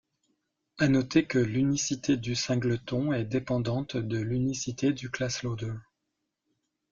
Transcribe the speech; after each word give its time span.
À 0.79 0.87
noter 0.87 1.27
que 1.27 1.37
l'unicité 1.37 2.17
du 2.17 2.33
singleton 2.33 3.13
est 3.13 3.23
dépendante 3.23 3.97
de 3.97 4.17
l'unicité 4.17 4.93
du 4.93 5.11
ClassLoader. 5.11 5.75